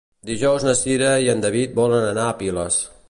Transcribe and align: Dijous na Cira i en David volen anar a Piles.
Dijous 0.27 0.63
na 0.67 0.73
Cira 0.79 1.11
i 1.25 1.29
en 1.35 1.43
David 1.45 1.77
volen 1.81 2.07
anar 2.09 2.25
a 2.31 2.37
Piles. 2.41 2.81